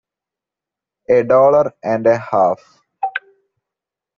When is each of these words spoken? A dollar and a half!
A 1.09 1.21
dollar 1.21 1.75
and 1.83 2.07
a 2.07 2.17
half! 2.17 2.81